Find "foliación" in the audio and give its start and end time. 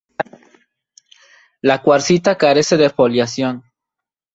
2.89-3.61